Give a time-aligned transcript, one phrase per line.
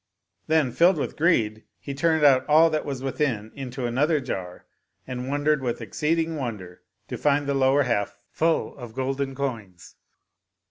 [0.47, 4.65] Then, filled with greed, he turned out all that was within into another jar
[5.05, 9.93] and wondered with exceeding wonder to find the lower half full of golden coins.